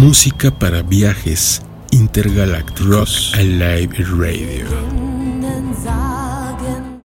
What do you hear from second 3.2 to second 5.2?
Alive Radio.